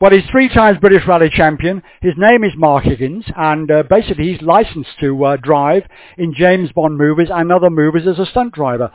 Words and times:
Well, 0.00 0.12
he's 0.12 0.24
three 0.30 0.48
times 0.48 0.78
British 0.78 1.06
Rally 1.06 1.28
champion. 1.28 1.82
His 2.00 2.14
name 2.16 2.42
is 2.42 2.52
Mark 2.56 2.84
Higgins, 2.84 3.26
and 3.36 3.70
uh, 3.70 3.82
basically 3.82 4.32
he's 4.32 4.40
licensed 4.40 4.98
to 5.00 5.24
uh, 5.26 5.36
drive 5.36 5.82
in 6.16 6.32
James 6.32 6.72
Bond 6.72 6.96
movies 6.96 7.28
and 7.30 7.52
other 7.52 7.68
movies 7.68 8.06
as 8.08 8.18
a 8.18 8.24
stunt 8.24 8.54
driver. 8.54 8.90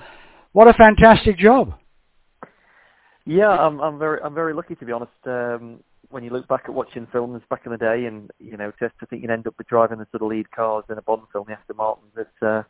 What 0.54 0.68
a 0.68 0.74
fantastic 0.74 1.38
job! 1.38 1.76
Yeah, 3.24 3.50
I'm, 3.50 3.80
I'm 3.82 4.00
very, 4.00 4.20
I'm 4.24 4.34
very 4.34 4.56
lucky 4.56 4.74
to 4.74 4.86
be 4.86 4.92
honest. 4.92 5.12
Um, 5.28 5.84
when 6.10 6.24
you 6.24 6.32
look 6.32 6.48
back 6.48 6.64
at 6.66 6.74
watching 6.74 7.06
films 7.12 7.44
back 7.52 7.62
in 7.68 7.72
the 7.72 7.78
day, 7.78 8.06
and 8.06 8.32
you 8.40 8.58
know, 8.58 8.72
just 8.80 8.98
to 9.00 9.06
think 9.06 9.22
you'd 9.22 9.30
end 9.30 9.46
up 9.46 9.54
with 9.60 9.68
driving 9.68 10.00
the 10.00 10.08
sort 10.10 10.24
of 10.24 10.30
lead 10.30 10.50
cars 10.50 10.86
in 10.90 10.98
a 10.98 11.04
Bond 11.04 11.22
film, 11.32 11.46
the 11.48 11.54
Aston 11.54 11.78
Martins, 11.78 12.14
it's, 12.18 12.42
uh, 12.42 12.64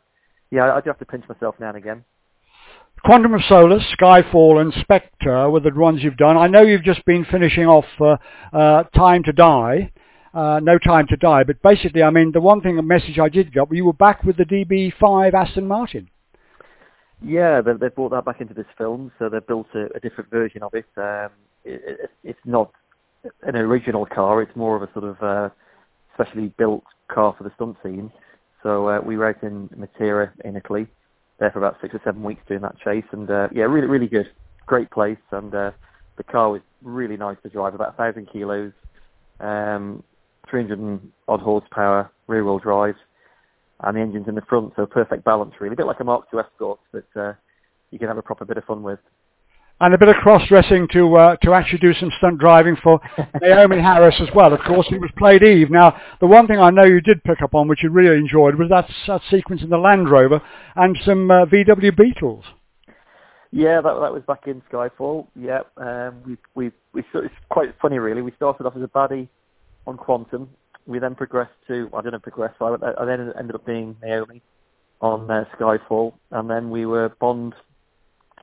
yeah, 0.50 0.74
I 0.74 0.82
do 0.82 0.90
have 0.90 0.98
to 0.98 1.06
pinch 1.06 1.24
myself 1.26 1.54
now 1.58 1.68
and 1.68 1.78
again. 1.78 2.04
Quantum 3.04 3.34
of 3.34 3.42
Solace, 3.48 3.84
Skyfall 3.98 4.60
and 4.60 4.72
Spectre 4.80 5.48
were 5.48 5.60
the 5.60 5.70
ones 5.72 6.02
you've 6.02 6.16
done. 6.16 6.36
I 6.36 6.48
know 6.48 6.62
you've 6.62 6.82
just 6.82 7.04
been 7.04 7.24
finishing 7.24 7.66
off 7.66 7.84
uh, 8.00 8.16
uh, 8.52 8.82
Time 8.94 9.22
to 9.24 9.32
Die, 9.32 9.92
uh, 10.34 10.60
No 10.62 10.78
Time 10.78 11.06
to 11.08 11.16
Die, 11.16 11.44
but 11.44 11.62
basically, 11.62 12.02
I 12.02 12.10
mean, 12.10 12.32
the 12.32 12.40
one 12.40 12.60
thing, 12.60 12.78
a 12.78 12.82
message 12.82 13.18
I 13.18 13.28
did 13.28 13.52
get, 13.52 13.70
you 13.70 13.84
were 13.84 13.92
back 13.92 14.24
with 14.24 14.36
the 14.36 14.44
DB5 14.44 15.34
Aston 15.34 15.68
Martin. 15.68 16.08
Yeah, 17.22 17.60
they, 17.60 17.74
they 17.74 17.88
brought 17.88 18.10
that 18.10 18.24
back 18.24 18.40
into 18.40 18.54
this 18.54 18.66
film, 18.76 19.12
so 19.18 19.28
they 19.28 19.38
built 19.38 19.68
a, 19.74 19.86
a 19.94 20.00
different 20.00 20.30
version 20.30 20.62
of 20.62 20.74
it. 20.74 20.86
Um, 20.96 21.30
it, 21.64 21.80
it. 21.86 22.10
It's 22.24 22.40
not 22.44 22.72
an 23.42 23.56
original 23.56 24.04
car, 24.06 24.42
it's 24.42 24.54
more 24.56 24.76
of 24.76 24.82
a 24.82 24.92
sort 24.92 25.04
of 25.04 25.22
uh, 25.22 25.48
specially 26.14 26.48
built 26.58 26.82
car 27.08 27.34
for 27.38 27.44
the 27.44 27.52
stunt 27.54 27.76
scene. 27.82 28.10
So 28.62 28.88
uh, 28.88 29.00
we 29.00 29.16
were 29.16 29.28
out 29.28 29.42
in 29.42 29.68
Matera 29.68 30.30
in 30.44 30.56
Italy, 30.56 30.88
there 31.38 31.50
for 31.50 31.58
about 31.58 31.76
six 31.80 31.94
or 31.94 32.00
seven 32.04 32.22
weeks 32.22 32.42
doing 32.48 32.62
that 32.62 32.78
chase, 32.78 33.04
and 33.12 33.30
uh, 33.30 33.48
yeah, 33.52 33.64
really, 33.64 33.86
really 33.86 34.06
good, 34.06 34.28
great 34.66 34.90
place, 34.90 35.18
and 35.30 35.54
uh, 35.54 35.70
the 36.16 36.24
car 36.24 36.50
was 36.50 36.62
really 36.82 37.16
nice 37.16 37.36
to 37.42 37.48
drive, 37.48 37.74
about 37.74 37.94
a 37.94 37.96
thousand 37.96 38.28
kilos, 38.32 38.72
um, 39.40 40.02
300 40.50 41.00
odd 41.28 41.40
horsepower, 41.40 42.10
rear 42.26 42.44
wheel 42.44 42.58
drive, 42.58 42.96
and 43.80 43.96
the 43.96 44.00
engine's 44.00 44.28
in 44.28 44.34
the 44.34 44.42
front, 44.42 44.72
so 44.76 44.86
perfect 44.86 45.24
balance 45.24 45.54
really, 45.60 45.74
a 45.74 45.76
bit 45.76 45.86
like 45.86 46.00
a 46.00 46.04
Mark 46.04 46.26
II 46.32 46.40
Escort 46.40 46.80
that 46.92 47.16
uh, 47.16 47.32
you 47.90 47.98
can 47.98 48.08
have 48.08 48.18
a 48.18 48.22
proper 48.22 48.44
bit 48.44 48.56
of 48.56 48.64
fun 48.64 48.82
with 48.82 49.00
and 49.80 49.92
a 49.92 49.98
bit 49.98 50.08
of 50.08 50.16
cross-dressing 50.16 50.88
to 50.92 51.16
uh, 51.16 51.36
to 51.42 51.52
actually 51.52 51.78
do 51.78 51.92
some 51.94 52.10
stunt 52.18 52.38
driving 52.38 52.76
for 52.82 52.98
Naomie 53.42 53.82
Harris 53.82 54.16
as 54.20 54.28
well. 54.34 54.52
Of 54.52 54.60
course, 54.60 54.86
it 54.90 55.00
was 55.00 55.10
played 55.18 55.42
Eve. 55.42 55.70
Now, 55.70 56.00
the 56.20 56.26
one 56.26 56.46
thing 56.46 56.58
I 56.58 56.70
know 56.70 56.84
you 56.84 57.00
did 57.00 57.22
pick 57.24 57.42
up 57.42 57.54
on, 57.54 57.68
which 57.68 57.82
you 57.82 57.90
really 57.90 58.16
enjoyed, 58.16 58.54
was 58.56 58.68
that, 58.70 58.88
that 59.06 59.20
sequence 59.30 59.62
in 59.62 59.68
the 59.68 59.78
Land 59.78 60.10
Rover 60.10 60.40
and 60.76 60.96
some 61.04 61.30
uh, 61.30 61.44
VW 61.46 61.96
Beetles. 61.96 62.44
Yeah, 63.52 63.80
that 63.80 64.00
that 64.00 64.12
was 64.12 64.22
back 64.26 64.46
in 64.46 64.62
Skyfall. 64.72 65.28
Yeah, 65.34 65.60
um, 65.76 66.22
we 66.26 66.36
we 66.54 66.72
we 66.92 67.02
it's 67.14 67.34
quite 67.50 67.74
funny 67.80 67.98
really. 67.98 68.22
We 68.22 68.32
started 68.32 68.66
off 68.66 68.76
as 68.76 68.82
a 68.82 68.88
baddie 68.88 69.28
on 69.86 69.96
Quantum. 69.96 70.48
We 70.86 70.98
then 70.98 71.14
progressed 71.14 71.54
to 71.68 71.88
I 71.94 72.02
don't 72.02 72.12
know 72.12 72.18
progress. 72.18 72.54
I, 72.60 72.76
I 72.98 73.04
then 73.04 73.32
ended 73.38 73.54
up 73.54 73.66
being 73.66 73.96
Naomie 74.02 74.40
on 75.00 75.30
uh, 75.30 75.44
Skyfall, 75.58 76.14
and 76.30 76.50
then 76.50 76.70
we 76.70 76.86
were 76.86 77.10
Bond 77.20 77.54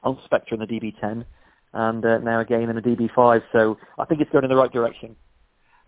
on 0.04 0.20
Spectre 0.26 0.56
in 0.56 0.62
the 0.62 0.68
DB10, 0.68 1.26
and 1.74 2.06
uh, 2.06 2.18
now 2.20 2.40
again 2.40 2.70
in 2.70 2.76
the 2.76 2.82
DB5. 2.82 3.42
So 3.52 3.78
I 3.98 4.06
think 4.06 4.22
it's 4.22 4.32
going 4.32 4.44
in 4.44 4.50
the 4.50 4.56
right 4.56 4.72
direction. 4.72 5.16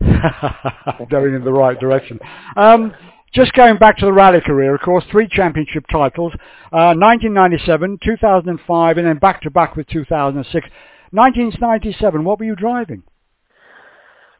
going 1.10 1.34
in 1.34 1.44
the 1.44 1.52
right 1.52 1.78
direction. 1.78 2.18
Um, 2.56 2.92
just 3.32 3.52
going 3.52 3.76
back 3.76 3.98
to 3.98 4.06
the 4.06 4.12
rally 4.12 4.40
career, 4.40 4.74
of 4.74 4.80
course, 4.80 5.04
three 5.10 5.28
championship 5.28 5.84
titles, 5.90 6.32
uh, 6.72 6.94
1997, 6.96 7.98
2005, 8.02 8.98
and 8.98 9.06
then 9.06 9.18
back 9.18 9.42
to 9.42 9.50
back 9.50 9.76
with 9.76 9.86
2006. 9.88 10.68
1997, 11.10 12.24
what 12.24 12.38
were 12.38 12.44
you 12.44 12.56
driving? 12.56 13.02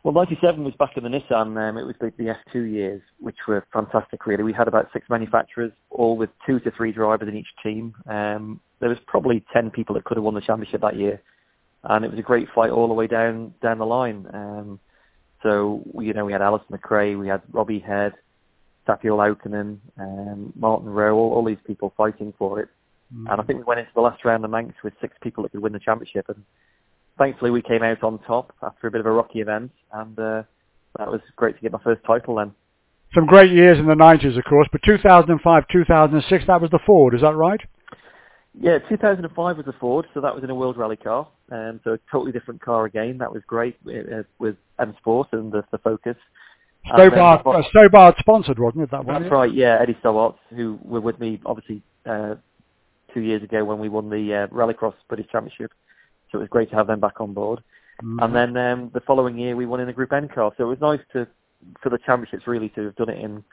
Well, 0.06 0.14
97 0.14 0.62
was 0.62 0.72
back 0.78 0.96
in 0.96 1.02
the 1.02 1.08
Nissan. 1.08 1.58
Um, 1.58 1.76
it 1.76 1.84
was 1.84 1.96
the, 2.00 2.12
the 2.16 2.36
F2 2.54 2.72
years, 2.72 3.02
which 3.18 3.38
were 3.48 3.66
fantastic, 3.72 4.24
really. 4.24 4.44
We 4.44 4.52
had 4.52 4.68
about 4.68 4.88
six 4.92 5.10
manufacturers, 5.10 5.72
all 5.90 6.16
with 6.16 6.30
two 6.46 6.60
to 6.60 6.70
three 6.70 6.92
drivers 6.92 7.28
in 7.28 7.36
each 7.36 7.48
team. 7.60 7.92
Um, 8.08 8.60
there 8.78 8.88
was 8.88 8.98
probably 9.08 9.44
10 9.52 9.72
people 9.72 9.96
that 9.96 10.04
could 10.04 10.16
have 10.16 10.22
won 10.22 10.34
the 10.34 10.40
championship 10.40 10.82
that 10.82 10.94
year. 10.94 11.20
And 11.82 12.04
it 12.04 12.10
was 12.12 12.20
a 12.20 12.22
great 12.22 12.46
fight 12.54 12.70
all 12.70 12.86
the 12.86 12.94
way 12.94 13.08
down 13.08 13.52
down 13.60 13.78
the 13.78 13.84
line. 13.84 14.28
Um, 14.32 14.78
so, 15.42 15.82
you 16.00 16.12
know, 16.12 16.24
we 16.24 16.32
had 16.32 16.40
Alister 16.40 16.78
McRae, 16.78 17.18
we 17.18 17.26
had 17.26 17.42
Robbie 17.50 17.80
Head, 17.80 18.12
Tapio 18.86 19.16
Laukkanen, 19.16 19.78
um, 19.98 20.52
Martin 20.54 20.88
Rowe, 20.88 21.16
all, 21.16 21.32
all 21.32 21.44
these 21.44 21.58
people 21.66 21.92
fighting 21.96 22.32
for 22.38 22.60
it. 22.60 22.68
Mm. 23.12 23.32
And 23.32 23.40
I 23.40 23.42
think 23.42 23.58
we 23.58 23.64
went 23.64 23.80
into 23.80 23.92
the 23.92 24.02
last 24.02 24.24
round 24.24 24.44
of 24.44 24.52
Manx 24.52 24.72
with 24.84 24.94
six 25.00 25.16
people 25.20 25.42
that 25.42 25.50
could 25.50 25.62
win 25.62 25.72
the 25.72 25.80
championship. 25.80 26.26
And 26.28 26.44
thankfully 27.18 27.50
we 27.50 27.62
came 27.62 27.82
out 27.82 28.02
on 28.02 28.18
top 28.20 28.54
after 28.62 28.86
a 28.86 28.90
bit 28.90 29.00
of 29.00 29.06
a 29.06 29.12
rocky 29.12 29.40
event, 29.40 29.70
and 29.92 30.18
uh, 30.18 30.42
that 30.98 31.10
was 31.10 31.20
great 31.36 31.56
to 31.56 31.62
get 31.62 31.72
my 31.72 31.82
first 31.82 32.02
title 32.06 32.36
then. 32.36 32.52
Some 33.14 33.26
great 33.26 33.52
years 33.52 33.78
in 33.78 33.86
the 33.86 33.94
90s, 33.94 34.36
of 34.36 34.44
course, 34.44 34.68
but 34.72 34.82
2005, 34.84 35.64
2006, 35.70 36.44
that 36.46 36.60
was 36.60 36.70
the 36.70 36.80
Ford, 36.84 37.14
is 37.14 37.20
that 37.22 37.34
right? 37.34 37.60
Yeah, 38.58 38.78
2005 38.88 39.56
was 39.56 39.66
the 39.66 39.72
Ford, 39.74 40.06
so 40.14 40.20
that 40.20 40.34
was 40.34 40.42
in 40.42 40.50
a 40.50 40.54
World 40.54 40.76
Rally 40.76 40.96
car, 40.96 41.28
um, 41.52 41.80
so 41.84 41.92
a 41.92 41.98
totally 42.10 42.32
different 42.32 42.60
car 42.62 42.86
again. 42.86 43.18
That 43.18 43.32
was 43.32 43.42
great 43.46 43.76
uh, 43.86 44.22
with 44.38 44.56
M 44.78 44.94
Sport 44.98 45.28
and 45.32 45.52
the, 45.52 45.62
the 45.70 45.78
Focus. 45.78 46.16
Stobart, 46.86 47.46
uh, 47.46 47.62
Stobart 47.70 48.16
sponsored, 48.18 48.58
wasn't 48.58 48.84
it, 48.84 48.90
that 48.92 49.04
one? 49.04 49.22
That's 49.22 49.32
right, 49.32 49.52
yeah, 49.52 49.78
Eddie 49.80 49.96
Stobart, 50.00 50.36
who 50.50 50.78
were 50.82 51.00
with 51.00 51.18
me, 51.20 51.40
obviously, 51.44 51.82
uh, 52.06 52.36
two 53.12 53.20
years 53.20 53.42
ago 53.42 53.64
when 53.64 53.78
we 53.78 53.88
won 53.88 54.08
the 54.08 54.34
uh, 54.34 54.54
Rallycross 54.54 54.94
British 55.08 55.26
Championship 55.30 55.72
so 56.30 56.38
it 56.38 56.42
was 56.42 56.48
great 56.48 56.70
to 56.70 56.76
have 56.76 56.86
them 56.86 57.00
back 57.00 57.20
on 57.20 57.32
board. 57.32 57.62
Mm-hmm. 58.02 58.18
And 58.20 58.34
then 58.34 58.56
um, 58.56 58.90
the 58.92 59.00
following 59.00 59.38
year 59.38 59.56
we 59.56 59.66
won 59.66 59.80
in 59.80 59.86
the 59.86 59.92
Group 59.92 60.12
N 60.12 60.28
car, 60.28 60.52
so 60.56 60.64
it 60.64 60.68
was 60.68 60.80
nice 60.80 61.00
to 61.12 61.26
for 61.82 61.88
the 61.88 61.98
championships 62.04 62.46
really 62.46 62.68
to 62.70 62.84
have 62.86 62.96
done 62.96 63.08
it 63.08 63.18
in 63.18 63.44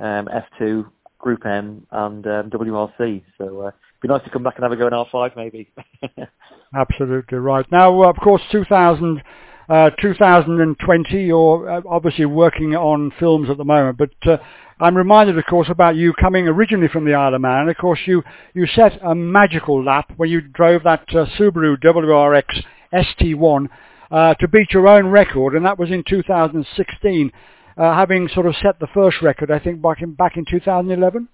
um, 0.00 0.28
F2, 0.60 0.90
Group 1.18 1.46
N, 1.46 1.86
and 1.90 2.26
um, 2.26 2.50
WRC. 2.50 3.22
So 3.38 3.60
uh, 3.60 3.68
it'd 3.68 4.00
be 4.02 4.08
nice 4.08 4.24
to 4.24 4.30
come 4.30 4.42
back 4.42 4.56
and 4.56 4.64
have 4.64 4.72
a 4.72 4.76
go 4.76 4.86
in 4.86 4.92
R5 4.92 5.36
maybe. 5.36 5.70
Absolutely 6.74 7.38
right. 7.38 7.64
Now, 7.70 8.02
of 8.02 8.16
course, 8.16 8.42
2000. 8.50 9.22
Uh, 9.68 9.90
2020, 10.00 11.24
you're 11.24 11.68
uh, 11.68 11.80
obviously 11.88 12.24
working 12.24 12.76
on 12.76 13.12
films 13.18 13.50
at 13.50 13.56
the 13.56 13.64
moment, 13.64 13.98
but 13.98 14.30
uh, 14.30 14.36
I'm 14.78 14.96
reminded, 14.96 15.38
of 15.38 15.44
course, 15.46 15.68
about 15.68 15.96
you 15.96 16.12
coming 16.12 16.46
originally 16.46 16.86
from 16.86 17.04
the 17.04 17.14
Isle 17.14 17.34
of 17.34 17.40
Man. 17.40 17.68
Of 17.68 17.76
course, 17.76 17.98
you, 18.06 18.22
you 18.54 18.66
set 18.66 18.92
a 19.02 19.14
magical 19.14 19.82
lap 19.82 20.12
when 20.16 20.28
you 20.28 20.40
drove 20.40 20.84
that 20.84 21.04
uh, 21.10 21.26
Subaru 21.36 21.76
WRX 21.82 22.44
STI 22.92 23.68
uh, 24.10 24.34
to 24.34 24.48
beat 24.48 24.70
your 24.70 24.86
own 24.86 25.08
record, 25.08 25.56
and 25.56 25.66
that 25.66 25.78
was 25.78 25.90
in 25.90 26.04
2016, 26.08 27.32
uh, 27.76 27.94
having 27.94 28.28
sort 28.28 28.46
of 28.46 28.54
set 28.62 28.78
the 28.78 28.86
first 28.94 29.20
record, 29.20 29.50
I 29.50 29.58
think, 29.58 29.82
back 29.82 30.00
in, 30.00 30.12
back 30.12 30.36
in 30.36 30.44
2011. 30.48 31.28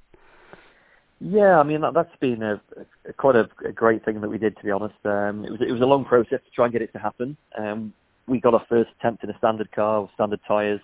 Yeah, 1.25 1.61
I 1.61 1.63
mean 1.63 1.83
that, 1.83 1.95
has 1.95 2.07
been 2.19 2.43
a, 2.43 2.61
a 3.09 3.13
quite 3.13 3.37
a, 3.37 3.49
a, 3.65 3.71
great 3.71 4.05
thing 4.05 4.21
that 4.21 4.29
we 4.29 4.39
did. 4.39 4.57
To 4.57 4.65
be 4.65 4.73
honest, 4.73 4.97
um, 5.05 5.45
it 5.45 5.53
was 5.53 5.61
it 5.61 5.71
was 5.71 5.81
a 5.81 5.87
long 5.87 6.05
process 6.05 6.41
to 6.45 6.51
try 6.53 6.65
and 6.65 6.73
get 6.73 6.83
it 6.83 6.93
to 6.95 6.99
happen. 6.99 7.37
Um, 7.57 7.93
we 8.27 8.41
got 8.41 8.55
our 8.55 8.65
first 8.69 8.91
attempt 8.99 9.25
in 9.25 9.31
a 9.31 9.39
standard 9.39 9.71
car 9.73 10.03
with 10.03 10.11
standard 10.15 10.41
tyres 10.47 10.81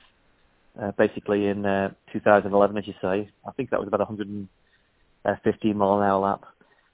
uh, 0.81 0.93
basically 0.93 1.47
in 1.47 1.67
uh, 1.67 1.91
2011, 2.13 2.79
as 2.79 2.87
you 2.87 2.95
say. 3.01 3.29
I 3.47 3.53
think 3.53 3.71
that 3.71 3.81
was 3.81 3.89
about 3.89 4.01
115 4.01 5.77
mile 5.77 5.99
an 5.99 6.09
hour 6.09 6.21
lap. 6.21 6.45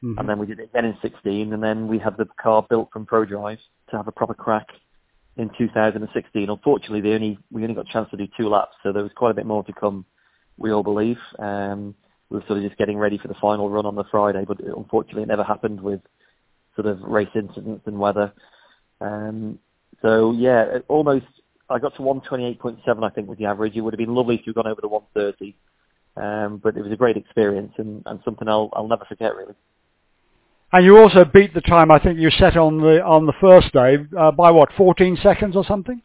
Mm-hmm. 0.03 0.19
And 0.19 0.29
then 0.29 0.39
we 0.39 0.47
did 0.47 0.61
it 0.61 0.71
again 0.71 0.85
in 0.85 0.97
16, 1.01 1.53
and 1.53 1.63
then 1.63 1.89
we 1.89 1.99
had 1.99 2.17
the 2.17 2.27
car 2.41 2.65
built 2.69 2.91
from 2.93 3.07
ProDrive 3.07 3.59
to 3.91 3.97
have 3.97 4.09
a 4.09 4.13
proper 4.13 4.35
crack 4.35 4.69
in 5.37 5.51
2016. 5.57 6.51
Unfortunately, 6.51 7.01
they 7.01 7.15
only 7.15 7.39
we 7.51 7.63
only 7.63 7.75
got 7.75 7.89
a 7.89 7.93
chance 7.93 8.11
to 8.11 8.17
do 8.17 8.27
two 8.37 8.49
laps, 8.49 8.75
so 8.83 8.93
there 8.93 9.03
was 9.03 9.13
quite 9.15 9.31
a 9.31 9.35
bit 9.35 9.47
more 9.47 9.65
to 9.65 9.73
come. 9.73 10.05
We 10.57 10.73
all 10.73 10.83
believe. 10.83 11.19
Um, 11.39 11.95
we 12.29 12.39
were 12.39 12.45
sort 12.47 12.59
of 12.59 12.65
just 12.65 12.79
getting 12.79 12.99
ready 12.99 13.19
for 13.19 13.29
the 13.29 13.35
final 13.41 13.71
run 13.71 13.87
on 13.87 13.97
the 13.97 14.05
Friday, 14.11 14.45
but 14.47 14.61
unfortunately, 14.61 15.23
it 15.23 15.29
never 15.29 15.45
happened 15.45 15.81
with 15.81 16.01
sort 16.75 16.87
of 16.87 17.01
race 17.03 17.29
incidents 17.35 17.87
and 17.87 17.99
weather. 17.99 18.33
Um, 19.01 19.59
so 20.05 20.33
yeah, 20.33 20.81
almost 20.89 21.25
I 21.71 21.79
got 21.79 21.97
to 21.97 22.03
128.7, 22.03 23.03
I 23.03 23.09
think, 23.11 23.27
with 23.27 23.39
the 23.39 23.47
average. 23.47 23.75
It 23.75 23.81
would 23.81 23.95
have 23.95 23.99
been 23.99 24.15
lovely 24.15 24.37
to 24.37 24.45
have 24.47 24.55
gone 24.55 24.67
over 24.67 24.81
the 24.83 24.89
130, 24.89 25.57
um, 26.17 26.61
but 26.63 26.77
it 26.77 26.83
was 26.83 26.93
a 26.93 26.97
great 26.97 27.17
experience 27.17 27.73
and, 27.79 28.03
and 28.05 28.21
something 28.23 28.47
I'll, 28.47 28.69
I'll 28.75 28.87
never 28.87 29.07
forget, 29.07 29.35
really. 29.35 29.55
And 30.73 30.85
you 30.85 30.99
also 30.99 31.25
beat 31.25 31.55
the 31.55 31.63
time 31.63 31.91
I 31.91 31.99
think 31.99 32.19
you 32.19 32.31
set 32.31 32.57
on 32.57 32.81
the 32.81 33.01
on 33.03 33.27
the 33.27 33.33
first 33.41 33.73
day 33.73 33.97
uh, 34.19 34.33
by 34.33 34.51
what 34.51 34.71
14 34.77 35.17
seconds 35.23 35.57
or 35.57 35.65
something. 35.65 36.03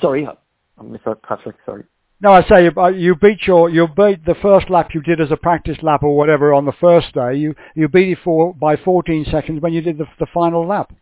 Sorry, 0.00 0.26
I 0.26 0.82
missed 0.82 1.04
Patrick. 1.26 1.56
Sorry. 1.66 1.84
No, 2.22 2.32
I 2.32 2.42
say 2.48 2.70
uh, 2.76 2.86
you 2.88 3.16
beat 3.16 3.46
your 3.46 3.70
you 3.70 3.88
beat 3.88 4.24
the 4.24 4.36
first 4.40 4.70
lap 4.70 4.90
you 4.94 5.02
did 5.02 5.20
as 5.20 5.32
a 5.32 5.36
practice 5.36 5.78
lap 5.82 6.04
or 6.04 6.16
whatever 6.16 6.54
on 6.54 6.64
the 6.64 6.72
first 6.80 7.12
day. 7.12 7.34
You 7.34 7.56
you 7.74 7.88
beat 7.88 8.12
it 8.12 8.18
for 8.22 8.54
by 8.54 8.76
14 8.76 9.26
seconds 9.30 9.60
when 9.60 9.72
you 9.72 9.80
did 9.80 9.98
the, 9.98 10.06
the 10.20 10.26
final 10.32 10.64
lap. 10.64 10.92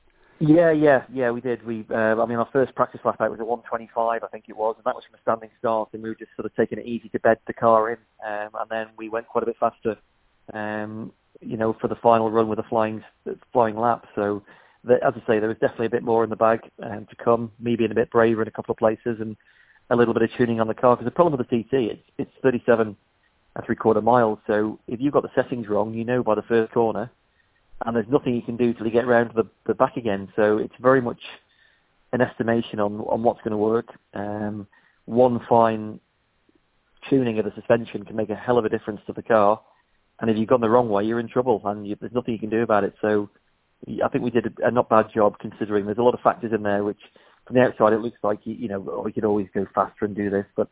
Yeah, 0.40 0.70
yeah, 0.70 1.04
yeah, 1.12 1.30
we 1.30 1.40
did. 1.40 1.66
We, 1.66 1.84
uh, 1.90 2.20
I 2.20 2.26
mean, 2.26 2.38
our 2.38 2.48
first 2.52 2.74
practice 2.74 3.00
lap 3.04 3.20
out 3.20 3.30
was 3.30 3.40
at 3.40 3.46
125, 3.46 4.22
I 4.22 4.26
think 4.28 4.44
it 4.48 4.56
was, 4.56 4.76
and 4.76 4.84
that 4.84 4.94
was 4.94 5.04
from 5.04 5.16
a 5.16 5.22
standing 5.22 5.50
start, 5.58 5.88
and 5.92 6.02
we 6.02 6.08
were 6.08 6.14
just 6.14 6.30
sort 6.36 6.46
of 6.46 6.54
taking 6.54 6.78
it 6.78 6.86
easy 6.86 7.08
to 7.08 7.18
bed 7.20 7.38
the 7.48 7.52
car 7.52 7.90
in, 7.90 7.98
um, 8.24 8.50
and 8.60 8.70
then 8.70 8.86
we 8.96 9.08
went 9.08 9.26
quite 9.26 9.42
a 9.42 9.46
bit 9.46 9.56
faster, 9.58 9.96
um, 10.52 11.12
you 11.40 11.56
know, 11.56 11.72
for 11.80 11.88
the 11.88 11.96
final 11.96 12.30
run 12.30 12.48
with 12.48 12.60
a 12.60 12.64
flying, 12.64 13.02
flying 13.52 13.76
lap. 13.76 14.06
So 14.14 14.44
that, 14.84 15.02
as 15.02 15.14
I 15.16 15.26
say, 15.26 15.38
there 15.40 15.48
was 15.48 15.58
definitely 15.58 15.86
a 15.86 15.90
bit 15.90 16.04
more 16.04 16.22
in 16.22 16.30
the 16.30 16.36
bag 16.36 16.60
um, 16.84 17.06
to 17.10 17.16
come. 17.16 17.50
Me 17.58 17.74
being 17.74 17.90
a 17.90 17.94
bit 17.96 18.10
braver 18.10 18.42
in 18.42 18.48
a 18.48 18.52
couple 18.52 18.72
of 18.72 18.78
places 18.78 19.18
and 19.20 19.36
a 19.90 19.96
little 19.96 20.14
bit 20.14 20.22
of 20.22 20.30
tuning 20.36 20.60
on 20.60 20.68
the 20.68 20.74
car. 20.74 20.96
Because 20.96 21.06
the 21.06 21.10
problem 21.10 21.36
with 21.38 21.48
the 21.48 21.62
TT, 21.64 21.90
it's 21.90 22.02
it's 22.18 22.32
37 22.42 22.96
and 23.56 23.64
three 23.64 23.76
quarter 23.76 24.00
miles. 24.00 24.38
So 24.46 24.78
if 24.86 25.00
you've 25.00 25.12
got 25.12 25.22
the 25.22 25.30
settings 25.34 25.68
wrong, 25.68 25.94
you 25.94 26.04
know 26.04 26.22
by 26.22 26.34
the 26.34 26.42
first 26.42 26.72
corner, 26.72 27.10
and 27.84 27.94
there's 27.94 28.08
nothing 28.08 28.34
you 28.34 28.42
can 28.42 28.56
do 28.56 28.74
till 28.74 28.86
you 28.86 28.92
get 28.92 29.06
round 29.06 29.30
to 29.30 29.42
the, 29.42 29.48
the 29.66 29.74
back 29.74 29.96
again. 29.96 30.28
So 30.36 30.58
it's 30.58 30.74
very 30.80 31.00
much 31.00 31.20
an 32.12 32.20
estimation 32.20 32.80
on 32.80 33.00
on 33.00 33.22
what's 33.22 33.40
going 33.40 33.52
to 33.52 33.58
work. 33.58 33.88
Um, 34.14 34.66
one 35.04 35.40
fine 35.48 36.00
tuning 37.08 37.38
of 37.38 37.44
the 37.44 37.52
suspension 37.54 38.04
can 38.04 38.16
make 38.16 38.30
a 38.30 38.34
hell 38.34 38.58
of 38.58 38.64
a 38.64 38.68
difference 38.68 39.00
to 39.06 39.12
the 39.12 39.22
car. 39.22 39.60
And 40.20 40.30
if 40.30 40.36
you've 40.36 40.48
gone 40.48 40.60
the 40.60 40.68
wrong 40.68 40.88
way, 40.88 41.04
you're 41.04 41.20
in 41.20 41.28
trouble, 41.28 41.62
and 41.64 41.86
you, 41.86 41.96
there's 42.00 42.12
nothing 42.12 42.34
you 42.34 42.40
can 42.40 42.50
do 42.50 42.62
about 42.62 42.84
it. 42.84 42.94
So 43.00 43.30
I 44.04 44.08
think 44.08 44.24
we 44.24 44.30
did 44.30 44.46
a, 44.46 44.68
a 44.68 44.70
not 44.70 44.88
bad 44.88 45.06
job 45.14 45.38
considering 45.38 45.86
there's 45.86 45.98
a 45.98 46.02
lot 46.02 46.14
of 46.14 46.20
factors 46.20 46.52
in 46.52 46.62
there 46.62 46.82
which 46.82 46.98
from 47.46 47.54
the 47.54 47.62
outside 47.62 47.92
it 47.92 48.00
looks 48.00 48.18
like 48.22 48.40
you 48.42 48.68
know 48.68 49.02
we 49.04 49.12
could 49.12 49.24
always 49.24 49.46
go 49.54 49.66
faster 49.74 50.04
and 50.04 50.16
do 50.16 50.28
this, 50.28 50.46
but 50.56 50.68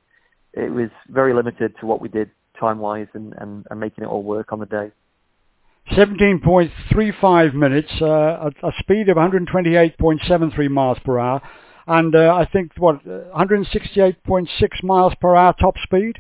it 0.53 0.73
was 0.73 0.91
very 1.09 1.35
limited 1.35 1.75
to 1.81 1.87
what 1.87 2.01
we 2.01 2.09
did 2.09 2.31
time 2.59 2.79
wise 2.79 3.07
and, 3.13 3.35
and, 3.39 3.67
and 3.71 3.79
making 3.79 4.05
it 4.05 4.09
all 4.09 4.23
work 4.23 4.53
on 4.53 4.59
the 4.59 4.67
day. 4.67 4.91
17.35 5.93 7.55
minutes, 7.55 7.91
uh, 8.01 8.07
a, 8.07 8.51
a, 8.63 8.73
speed 8.81 9.09
of 9.09 9.17
128.73 9.17 10.71
miles 10.71 10.99
per 11.05 11.19
hour, 11.19 11.41
and 11.87 12.15
uh, 12.15 12.35
I 12.35 12.45
think 12.45 12.73
what 12.77 13.05
168.6 13.05 14.49
miles 14.83 15.13
per 15.21 15.37
hour 15.37 15.55
top 15.61 15.75
speed. 15.85 16.19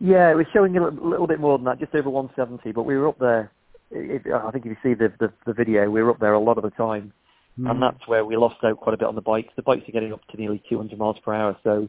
Yeah, 0.00 0.30
it 0.30 0.36
was 0.36 0.46
showing 0.52 0.76
a 0.76 0.88
little 0.88 1.26
bit 1.26 1.40
more 1.40 1.58
than 1.58 1.64
that, 1.64 1.80
just 1.80 1.94
over 1.94 2.10
170. 2.10 2.72
But 2.72 2.82
we 2.82 2.96
were 2.96 3.08
up 3.08 3.18
there. 3.18 3.50
If, 3.90 4.22
I 4.32 4.50
think 4.50 4.66
if 4.66 4.70
you 4.70 4.76
see 4.82 4.94
the, 4.94 5.12
the, 5.18 5.32
the 5.46 5.54
video, 5.54 5.90
we 5.90 6.02
were 6.02 6.10
up 6.10 6.20
there 6.20 6.34
a 6.34 6.38
lot 6.38 6.58
of 6.58 6.62
the 6.62 6.70
time, 6.70 7.12
mm. 7.58 7.70
and 7.70 7.82
that's 7.82 8.06
where 8.06 8.24
we 8.24 8.36
lost 8.36 8.62
out 8.62 8.78
quite 8.78 8.94
a 8.94 8.98
bit 8.98 9.08
on 9.08 9.14
the 9.14 9.22
bikes. 9.22 9.52
The 9.56 9.62
bikes 9.62 9.88
are 9.88 9.92
getting 9.92 10.12
up 10.12 10.20
to 10.28 10.36
nearly 10.36 10.62
200 10.68 10.98
miles 10.98 11.16
per 11.24 11.32
hour, 11.34 11.56
so 11.64 11.88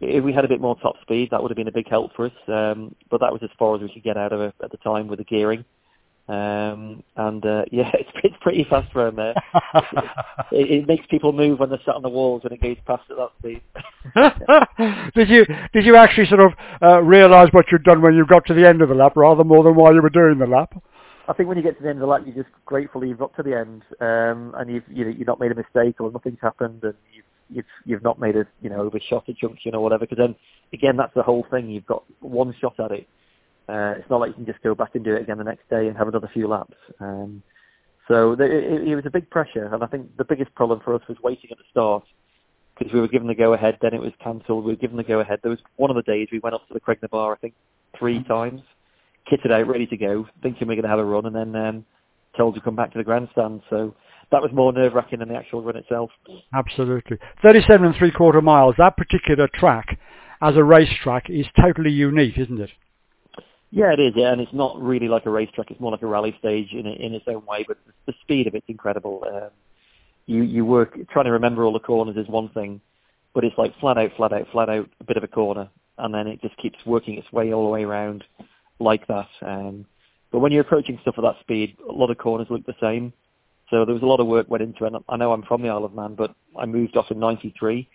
if 0.00 0.24
we 0.24 0.32
had 0.32 0.44
a 0.44 0.48
bit 0.48 0.60
more 0.60 0.76
top 0.80 0.96
speed, 1.02 1.28
that 1.30 1.42
would 1.42 1.50
have 1.50 1.56
been 1.56 1.68
a 1.68 1.72
big 1.72 1.88
help 1.88 2.14
for 2.14 2.26
us. 2.26 2.32
Um, 2.48 2.94
but 3.10 3.20
that 3.20 3.32
was 3.32 3.42
as 3.42 3.50
far 3.58 3.76
as 3.76 3.82
we 3.82 3.92
could 3.92 4.02
get 4.02 4.16
out 4.16 4.32
of 4.32 4.40
it 4.40 4.54
at 4.62 4.70
the 4.70 4.76
time 4.78 5.08
with 5.08 5.18
the 5.18 5.24
gearing. 5.24 5.64
Um, 6.28 7.04
and 7.14 7.44
uh, 7.46 7.64
yeah, 7.72 7.90
it's, 7.94 8.10
it's 8.24 8.34
pretty 8.40 8.66
fast 8.68 8.94
around 8.96 9.16
there. 9.16 9.34
it, 10.52 10.70
it, 10.70 10.88
makes 10.88 11.06
people 11.06 11.32
move 11.32 11.60
when 11.60 11.70
they're 11.70 11.80
sat 11.84 11.94
on 11.94 12.02
the 12.02 12.08
walls 12.08 12.42
when 12.42 12.52
it 12.52 12.60
goes 12.60 12.76
past 12.84 13.04
at 13.10 13.16
that 13.16 13.30
speed. 13.38 13.62
did 15.14 15.28
you 15.28 15.46
did 15.72 15.84
you 15.84 15.96
actually 15.96 16.26
sort 16.26 16.40
of 16.40 16.52
uh, 16.82 17.00
realise 17.02 17.52
what 17.52 17.66
you'd 17.70 17.84
done 17.84 18.02
when 18.02 18.14
you 18.14 18.26
got 18.26 18.44
to 18.46 18.54
the 18.54 18.66
end 18.66 18.82
of 18.82 18.88
the 18.88 18.94
lap, 18.94 19.12
rather 19.16 19.44
more 19.44 19.62
than 19.62 19.76
while 19.76 19.94
you 19.94 20.02
were 20.02 20.10
doing 20.10 20.38
the 20.38 20.46
lap? 20.46 20.74
I 21.28 21.32
think 21.32 21.48
when 21.48 21.56
you 21.56 21.62
get 21.62 21.76
to 21.76 21.82
the 21.82 21.88
end 21.88 21.98
of 21.98 22.02
the 22.02 22.06
lap, 22.06 22.22
you're 22.24 22.44
just 22.44 22.54
grateful 22.64 23.04
you've 23.04 23.18
got 23.18 23.34
to 23.36 23.42
the 23.42 23.56
end, 23.56 23.82
um, 24.00 24.54
and 24.56 24.70
you've 24.70 24.84
you 24.88 25.04
know, 25.04 25.10
you've 25.10 25.26
not 25.26 25.40
made 25.40 25.52
a 25.52 25.56
mistake 25.56 26.00
or 26.00 26.10
nothing's 26.10 26.38
happened, 26.40 26.82
and 26.82 26.94
you've 27.12 27.24
you've 27.50 27.66
you've 27.84 28.02
not 28.02 28.18
made 28.18 28.36
a 28.36 28.46
you 28.62 28.70
know 28.70 28.80
overshot 28.80 29.28
a 29.28 29.32
junction 29.32 29.74
or 29.74 29.82
whatever. 29.82 30.06
Because 30.06 30.18
then 30.18 30.34
again, 30.72 30.96
that's 30.96 31.14
the 31.14 31.22
whole 31.22 31.46
thing. 31.50 31.68
You've 31.70 31.86
got 31.86 32.02
one 32.20 32.54
shot 32.60 32.80
at 32.80 32.90
it. 32.90 33.06
Uh, 33.68 33.94
it's 33.98 34.08
not 34.08 34.20
like 34.20 34.28
you 34.30 34.34
can 34.34 34.46
just 34.46 34.62
go 34.62 34.74
back 34.74 34.94
and 34.94 35.04
do 35.04 35.14
it 35.14 35.22
again 35.22 35.38
the 35.38 35.44
next 35.44 35.68
day 35.68 35.88
and 35.88 35.96
have 35.96 36.08
another 36.08 36.30
few 36.32 36.46
laps. 36.46 36.76
Um, 37.00 37.42
so 38.08 38.32
it, 38.32 38.40
it 38.40 38.94
was 38.94 39.06
a 39.06 39.10
big 39.10 39.28
pressure, 39.30 39.68
and 39.72 39.82
I 39.82 39.86
think 39.86 40.16
the 40.16 40.24
biggest 40.24 40.54
problem 40.54 40.80
for 40.84 40.94
us 40.94 41.02
was 41.08 41.18
waiting 41.22 41.50
at 41.50 41.58
the 41.58 41.64
start 41.70 42.04
because 42.78 42.92
we 42.92 43.00
were 43.00 43.08
given 43.08 43.26
the 43.26 43.34
go 43.34 43.54
ahead, 43.54 43.78
then 43.80 43.94
it 43.94 44.00
was 44.00 44.12
cancelled. 44.22 44.64
We 44.64 44.72
were 44.72 44.78
given 44.78 44.96
the 44.96 45.02
go 45.02 45.20
ahead. 45.20 45.40
There 45.42 45.50
was 45.50 45.60
one 45.76 45.90
of 45.90 45.96
the 45.96 46.02
days 46.02 46.28
we 46.30 46.38
went 46.40 46.54
up 46.54 46.66
to 46.68 46.74
the 46.74 46.80
Creg-ny-Baa, 46.80 47.32
I 47.32 47.36
think, 47.36 47.54
three 47.98 48.18
mm-hmm. 48.18 48.32
times, 48.32 48.60
kitted 49.30 49.50
out, 49.50 49.66
ready 49.66 49.86
to 49.86 49.96
go, 49.96 50.26
thinking 50.42 50.68
we 50.68 50.74
are 50.74 50.76
going 50.76 50.84
to 50.84 50.90
have 50.90 50.98
a 50.98 51.04
run, 51.04 51.26
and 51.26 51.34
then 51.34 51.56
um, 51.56 51.84
told 52.36 52.54
to 52.54 52.60
come 52.60 52.76
back 52.76 52.92
to 52.92 52.98
the 52.98 53.04
grandstand. 53.04 53.62
So 53.70 53.94
that 54.30 54.42
was 54.42 54.50
more 54.52 54.72
nerve 54.72 54.94
wracking 54.94 55.20
than 55.20 55.28
the 55.28 55.36
actual 55.36 55.62
run 55.62 55.76
itself. 55.76 56.10
Absolutely. 56.54 57.18
37 57.42 57.86
and 57.86 57.96
three 57.96 58.10
quarter 58.10 58.42
miles, 58.42 58.74
that 58.78 58.96
particular 58.96 59.48
track 59.54 59.98
as 60.42 60.56
a 60.56 60.62
racetrack 60.62 61.30
is 61.30 61.46
totally 61.60 61.90
unique, 61.90 62.38
isn't 62.38 62.60
it? 62.60 62.70
Yeah, 63.76 63.92
it 63.92 64.00
is. 64.00 64.14
Yeah, 64.16 64.32
and 64.32 64.40
it's 64.40 64.54
not 64.54 64.80
really 64.80 65.06
like 65.06 65.26
a 65.26 65.30
racetrack. 65.30 65.70
It's 65.70 65.80
more 65.80 65.92
like 65.92 66.00
a 66.00 66.06
rally 66.06 66.34
stage 66.38 66.72
in 66.72 66.86
in 66.86 67.12
its 67.12 67.26
own 67.28 67.44
way. 67.44 67.62
But 67.68 67.76
the 68.06 68.14
speed 68.22 68.46
of 68.46 68.54
it's 68.54 68.64
incredible. 68.68 69.22
Um, 69.30 69.50
you 70.24 70.44
you 70.44 70.64
work 70.64 70.96
trying 71.10 71.26
to 71.26 71.32
remember 71.32 71.62
all 71.62 71.74
the 71.74 71.78
corners 71.78 72.16
is 72.16 72.26
one 72.26 72.48
thing, 72.48 72.80
but 73.34 73.44
it's 73.44 73.58
like 73.58 73.78
flat 73.78 73.98
out, 73.98 74.12
flat 74.16 74.32
out, 74.32 74.46
flat 74.50 74.70
out, 74.70 74.88
a 74.98 75.04
bit 75.04 75.18
of 75.18 75.24
a 75.24 75.28
corner, 75.28 75.68
and 75.98 76.14
then 76.14 76.26
it 76.26 76.40
just 76.40 76.56
keeps 76.56 76.78
working 76.86 77.18
its 77.18 77.30
way 77.32 77.52
all 77.52 77.64
the 77.66 77.70
way 77.70 77.84
around 77.84 78.24
like 78.80 79.06
that. 79.08 79.28
Um, 79.42 79.84
but 80.32 80.38
when 80.38 80.52
you're 80.52 80.62
approaching 80.62 80.98
stuff 81.02 81.16
at 81.18 81.24
that 81.24 81.40
speed, 81.40 81.76
a 81.86 81.92
lot 81.92 82.10
of 82.10 82.16
corners 82.16 82.46
look 82.48 82.64
the 82.64 82.74
same. 82.80 83.12
So 83.68 83.84
there 83.84 83.92
was 83.92 84.02
a 84.02 84.06
lot 84.06 84.20
of 84.20 84.26
work 84.26 84.48
went 84.48 84.62
into 84.62 84.86
it. 84.86 84.94
I 85.06 85.16
know 85.18 85.32
I'm 85.32 85.42
from 85.42 85.60
the 85.60 85.68
Isle 85.68 85.84
of 85.84 85.94
Man, 85.94 86.14
but 86.14 86.34
I 86.58 86.64
moved 86.64 86.96
off 86.96 87.10
in 87.10 87.18
'93, 87.18 87.86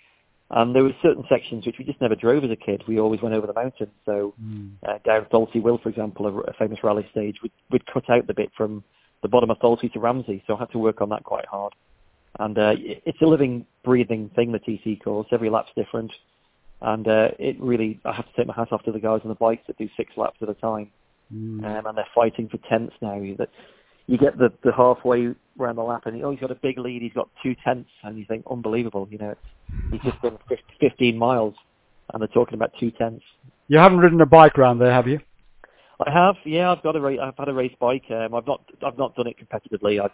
and 0.51 0.75
there 0.75 0.83
were 0.83 0.95
certain 1.01 1.23
sections 1.29 1.65
which 1.65 1.77
we 1.79 1.85
just 1.85 2.01
never 2.01 2.15
drove 2.15 2.43
as 2.43 2.51
a 2.51 2.55
kid. 2.55 2.83
We 2.87 2.99
always 2.99 3.21
went 3.21 3.33
over 3.33 3.47
the 3.47 3.53
mountains. 3.53 3.93
So 4.05 4.33
mm. 4.41 4.71
uh, 4.87 4.97
down 5.05 5.25
Tholt-y-Will, 5.31 5.77
for 5.77 5.89
example, 5.89 6.27
a, 6.27 6.39
a 6.41 6.53
famous 6.53 6.79
rally 6.83 7.07
stage, 7.11 7.37
we'd, 7.41 7.53
we'd 7.71 7.85
cut 7.85 8.09
out 8.09 8.27
the 8.27 8.33
bit 8.33 8.51
from 8.55 8.83
the 9.21 9.29
bottom 9.29 9.49
of 9.49 9.59
Tholsey 9.59 9.91
to 9.93 9.99
Ramsey. 9.99 10.43
So 10.47 10.55
I 10.55 10.59
had 10.59 10.71
to 10.71 10.77
work 10.77 10.99
on 10.99 11.09
that 11.09 11.23
quite 11.23 11.45
hard. 11.45 11.73
And 12.39 12.57
uh, 12.57 12.73
it's 12.77 13.21
a 13.21 13.25
living, 13.25 13.65
breathing 13.85 14.29
thing, 14.35 14.51
the 14.51 14.59
TT 14.59 15.01
course. 15.01 15.27
Every 15.31 15.49
lap's 15.49 15.71
different. 15.75 16.11
And 16.81 17.07
uh, 17.07 17.29
it 17.39 17.59
really, 17.61 17.99
I 18.03 18.13
have 18.13 18.25
to 18.25 18.33
take 18.35 18.47
my 18.47 18.53
hat 18.53 18.73
off 18.73 18.83
to 18.83 18.91
the 18.91 18.99
guys 18.99 19.21
on 19.23 19.29
the 19.29 19.35
bikes 19.35 19.63
that 19.67 19.77
do 19.77 19.87
six 19.95 20.11
laps 20.17 20.37
at 20.41 20.49
a 20.49 20.53
time. 20.55 20.91
Mm. 21.33 21.63
Um, 21.63 21.85
and 21.85 21.97
they're 21.97 22.07
fighting 22.13 22.49
for 22.49 22.57
tenths 22.69 22.95
now. 23.01 23.21
That 23.37 23.49
you 24.07 24.17
get 24.17 24.37
the, 24.37 24.51
the 24.63 24.71
halfway 24.71 25.33
around 25.59 25.75
the 25.75 25.83
lap 25.83 26.03
and 26.05 26.15
he, 26.15 26.23
oh, 26.23 26.31
he's 26.31 26.39
got 26.39 26.51
a 26.51 26.55
big 26.55 26.77
lead, 26.77 27.01
he's 27.01 27.13
got 27.13 27.29
two 27.43 27.55
tenths, 27.63 27.89
and 28.03 28.17
you 28.17 28.25
think, 28.25 28.43
unbelievable, 28.49 29.07
you 29.11 29.17
know, 29.17 29.35
he's 29.91 30.01
just 30.01 30.21
done 30.21 30.37
15 30.79 31.17
miles, 31.17 31.55
and 32.13 32.21
they're 32.21 32.27
talking 32.27 32.55
about 32.55 32.71
two 32.79 32.91
tenths. 32.91 33.23
You 33.67 33.77
haven't 33.77 33.99
ridden 33.99 34.19
a 34.21 34.25
bike 34.25 34.57
around 34.57 34.79
there, 34.79 34.91
have 34.91 35.07
you? 35.07 35.19
I 36.05 36.11
have, 36.11 36.35
yeah. 36.45 36.71
I've 36.71 36.83
got 36.83 36.95
a 36.95 37.01
race. 37.01 37.19
I've 37.21 37.37
had 37.37 37.47
a 37.47 37.53
race 37.53 37.75
bike. 37.79 38.03
Um, 38.09 38.33
I've 38.33 38.47
not, 38.47 38.61
I've 38.85 38.97
not 38.97 39.15
done 39.15 39.27
it 39.27 39.37
competitively. 39.37 40.01
I, 40.01 40.09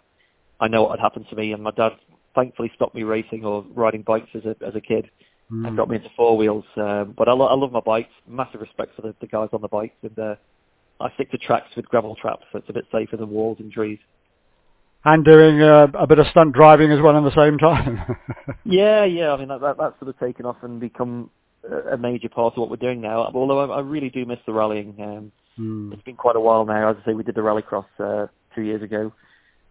I 0.62 0.68
know 0.68 0.82
what 0.82 0.98
had 0.98 1.02
happened 1.02 1.26
to 1.30 1.36
me, 1.36 1.52
and 1.52 1.62
my 1.62 1.70
dad 1.70 1.92
thankfully 2.34 2.70
stopped 2.74 2.94
me 2.94 3.04
racing 3.04 3.44
or 3.44 3.64
riding 3.74 4.02
bikes 4.02 4.28
as 4.34 4.44
a 4.44 4.54
as 4.66 4.74
a 4.74 4.80
kid, 4.80 5.08
mm. 5.50 5.66
and 5.66 5.76
got 5.76 5.88
me 5.88 5.96
into 5.96 6.10
four 6.16 6.36
wheels. 6.36 6.64
Um, 6.76 7.14
but 7.16 7.28
I, 7.28 7.32
lo- 7.32 7.46
I 7.46 7.54
love 7.54 7.72
my 7.72 7.80
bikes. 7.80 8.12
Massive 8.26 8.60
respect 8.60 8.94
for 8.96 9.02
the, 9.02 9.14
the 9.20 9.26
guys 9.26 9.48
on 9.52 9.62
the 9.62 9.68
bikes, 9.68 9.96
and 10.02 10.18
uh, 10.18 10.34
I 11.00 11.12
stick 11.14 11.30
to 11.30 11.38
tracks 11.38 11.74
with 11.76 11.86
gravel 11.88 12.16
traps, 12.16 12.44
so 12.52 12.58
it's 12.58 12.68
a 12.68 12.72
bit 12.72 12.84
safer 12.92 13.16
than 13.16 13.30
walls 13.30 13.58
and 13.60 13.70
trees 13.70 13.98
and 15.04 15.24
doing 15.24 15.62
uh, 15.62 15.86
a 15.98 16.06
bit 16.06 16.18
of 16.18 16.26
stunt 16.28 16.54
driving 16.54 16.90
as 16.90 17.00
well 17.00 17.16
at 17.16 17.22
the 17.22 17.40
same 17.40 17.58
time. 17.58 18.00
yeah, 18.64 19.04
yeah. 19.04 19.32
I 19.32 19.36
mean, 19.38 19.48
that, 19.48 19.60
that, 19.60 19.76
that's 19.78 19.98
sort 20.00 20.08
of 20.08 20.18
taken 20.18 20.44
off 20.44 20.56
and 20.62 20.80
become 20.80 21.30
a 21.92 21.96
major 21.96 22.28
part 22.28 22.54
of 22.54 22.60
what 22.60 22.70
we're 22.70 22.76
doing 22.76 23.00
now. 23.00 23.30
Although 23.34 23.72
I, 23.72 23.76
I 23.76 23.80
really 23.80 24.10
do 24.10 24.24
miss 24.26 24.38
the 24.46 24.52
rallying. 24.52 24.94
Um, 24.98 25.32
mm. 25.58 25.92
It's 25.92 26.02
been 26.02 26.16
quite 26.16 26.36
a 26.36 26.40
while 26.40 26.64
now. 26.64 26.90
As 26.90 26.96
I 27.02 27.10
say, 27.10 27.14
we 27.14 27.22
did 27.22 27.34
the 27.34 27.40
rallycross 27.40 27.86
uh, 27.98 28.26
two 28.54 28.62
years 28.62 28.82
ago, 28.82 29.12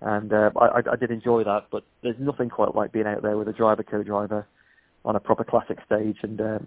and 0.01 0.31
uh, 0.31 0.51
I, 0.59 0.81
I 0.91 0.95
did 0.95 1.11
enjoy 1.11 1.43
that. 1.43 1.67
But 1.71 1.83
there's 2.03 2.15
nothing 2.19 2.49
quite 2.49 2.75
like 2.75 2.91
being 2.91 3.07
out 3.07 3.21
there 3.21 3.37
with 3.37 3.47
a 3.47 3.53
driver, 3.53 3.83
co-driver, 3.83 4.47
on 5.05 5.15
a 5.15 5.19
proper 5.19 5.43
classic 5.43 5.79
stage. 5.85 6.17
And 6.23 6.39
uh, 6.39 6.59